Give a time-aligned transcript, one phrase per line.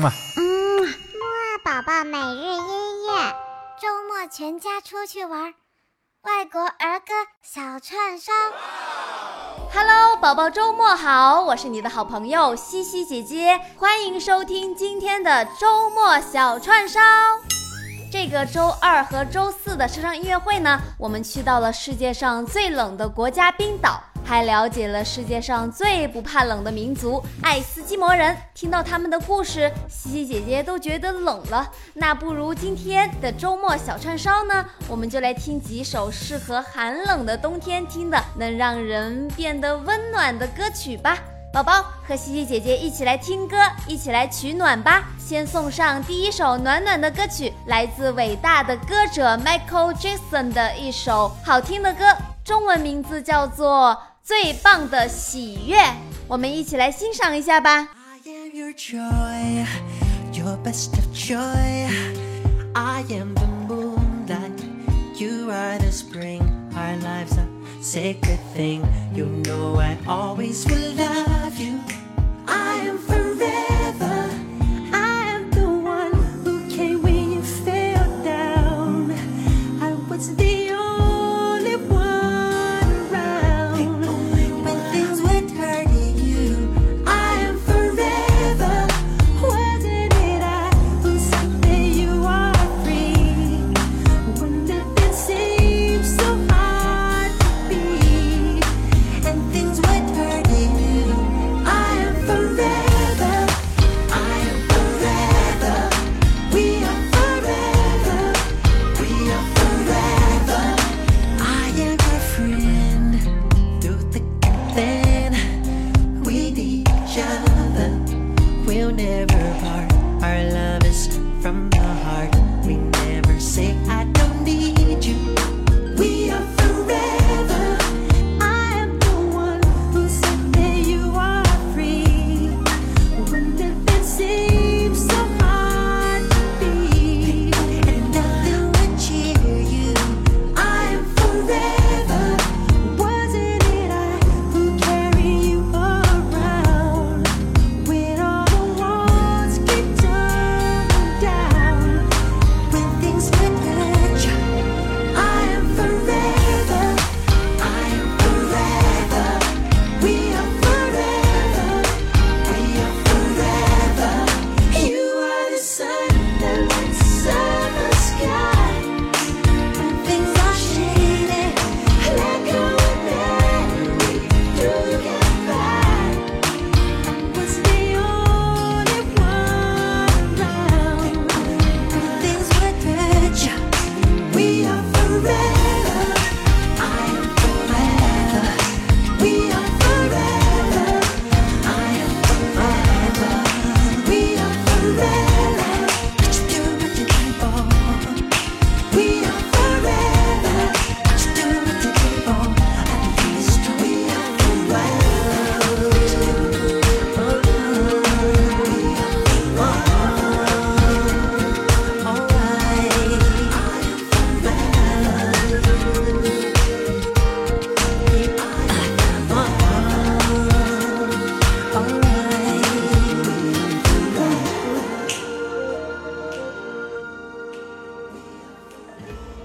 [0.00, 0.10] 嘛。
[0.36, 0.42] 嗯，
[0.82, 3.36] 木二宝宝每日音乐，
[3.80, 5.54] 周末全家出去玩，
[6.22, 8.32] 外国儿歌小串烧。
[9.72, 17.00] Hello，宝宝周末好，我是你的好朋友西西姐姐，欢迎收听今天的周末小串烧。
[18.10, 28.36] 这个周二和周四的车上音乐会呢，我们去到了世界上最冷的国家冰岛，还了解了世界上最不怕冷的民族爱斯基摩人。
[28.54, 31.68] 听到他们的故事，西西姐姐都觉得冷了。
[31.94, 41.18] 那不如今天的周末小串烧呢，我们就来听几首适合寒冷的冬天听的，能让人变得温暖的歌曲吧。
[41.52, 43.56] 宝宝和西西姐姐一起来听歌，
[43.88, 45.08] 一起来取暖吧。
[45.18, 52.04] 先送上第一首暖暖的歌曲，来自伟大的歌者 Michael Jackson 的一首好听的歌，
[52.44, 53.90] 中文名字叫做
[54.30, 55.76] 《最棒的喜悦，
[56.28, 57.88] 我们一起来欣赏一下吧。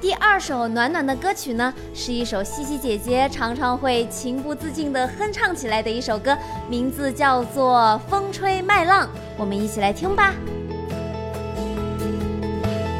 [0.00, 6.34] 第二首暖暖的歌曲呢，是一首西西姐姐常常会情不自禁地哼唱起来的一首歌，
[6.70, 9.06] 名字叫做《风吹麦浪》，
[9.36, 10.34] 我们一起来听吧。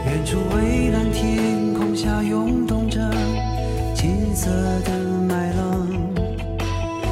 [0.07, 3.01] 远处蔚蓝天空下涌动着
[3.95, 4.51] 金色
[4.85, 4.93] 的
[5.27, 5.89] 麦浪，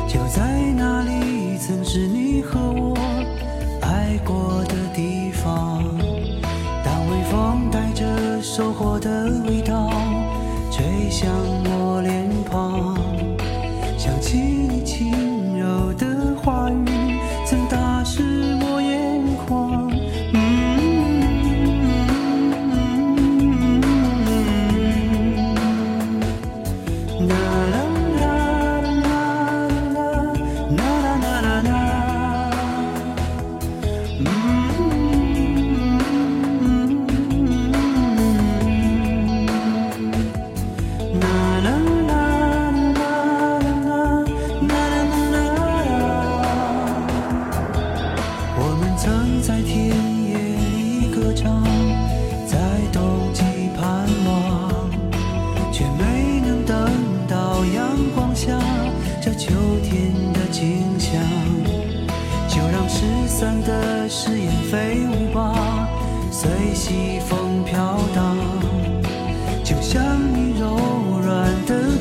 [0.06, 0.42] 就在
[0.76, 2.87] 那里，曾是你和我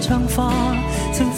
[0.07, 0.49] 长发，
[1.13, 1.29] 曾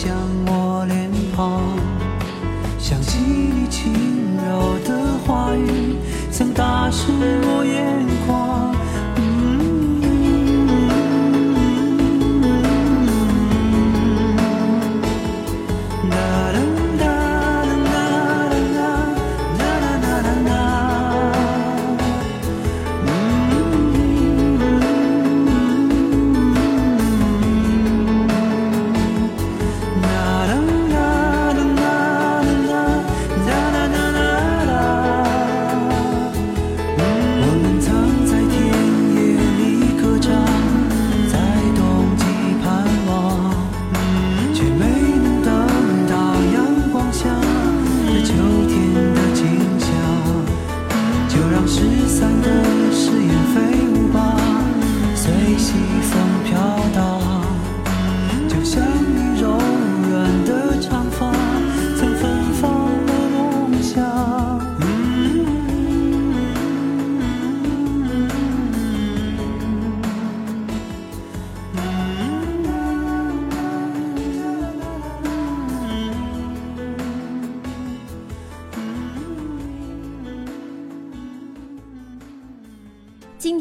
[0.00, 0.14] 向
[0.46, 1.60] 我脸庞，
[2.78, 3.92] 想起你轻
[4.36, 5.96] 柔的话语，
[6.30, 7.97] 曾打湿我眼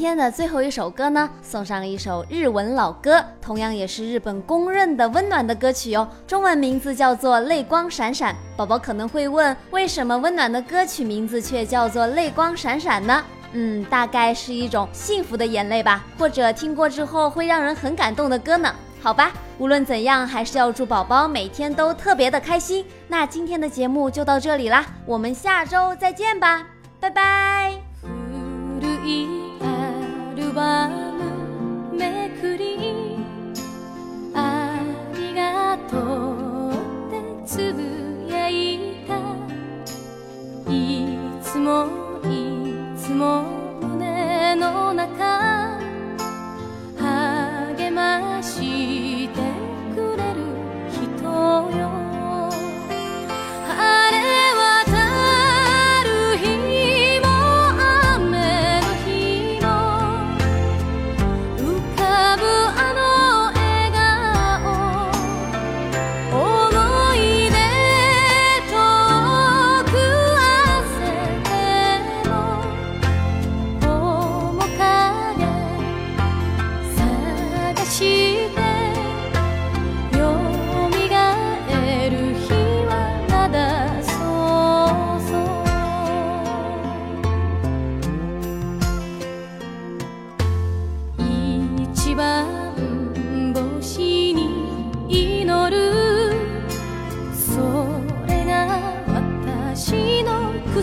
[0.08, 6.08] 天的最后一首歌呢，送上一首日文老歌，同样也是日本公认的温暖的歌曲哦。
[6.26, 8.34] 中文名字叫做《泪光闪闪》。
[8.56, 13.22] 宝宝可能会问，为什么温暖的歌曲名字却叫做《泪光闪闪》呢？
[13.52, 18.74] 嗯，大概是一种幸福的眼泪吧，或者听过之后会让人很感动的歌呢。
[19.02, 22.86] 好吧，无论怎样，还是要祝宝宝每天都特别的开心。
[23.10, 26.66] 那今天的节目就到这里啦，我们下周再见吧，
[27.02, 27.87] 拜拜。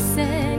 [0.01, 0.54] cego.